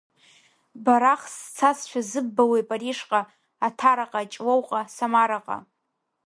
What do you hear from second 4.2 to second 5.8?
Ҷлоуҟа, Самараҟа…